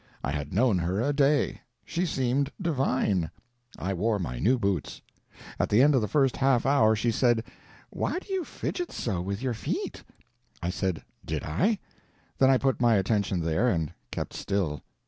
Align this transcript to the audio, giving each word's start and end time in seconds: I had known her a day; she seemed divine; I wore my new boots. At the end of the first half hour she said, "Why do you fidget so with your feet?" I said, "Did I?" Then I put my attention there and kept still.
I 0.23 0.31
had 0.31 0.51
known 0.51 0.79
her 0.79 0.99
a 0.99 1.13
day; 1.13 1.61
she 1.85 2.07
seemed 2.07 2.51
divine; 2.59 3.29
I 3.77 3.93
wore 3.93 4.17
my 4.17 4.39
new 4.39 4.57
boots. 4.57 4.99
At 5.59 5.69
the 5.69 5.83
end 5.83 5.93
of 5.93 6.01
the 6.01 6.07
first 6.07 6.37
half 6.37 6.65
hour 6.65 6.95
she 6.95 7.11
said, 7.11 7.43
"Why 7.91 8.17
do 8.17 8.33
you 8.33 8.43
fidget 8.43 8.91
so 8.91 9.21
with 9.21 9.43
your 9.43 9.53
feet?" 9.53 10.01
I 10.59 10.71
said, 10.71 11.03
"Did 11.23 11.43
I?" 11.43 11.77
Then 12.39 12.49
I 12.49 12.57
put 12.57 12.81
my 12.81 12.95
attention 12.95 13.41
there 13.41 13.67
and 13.69 13.93
kept 14.09 14.33
still. 14.33 14.81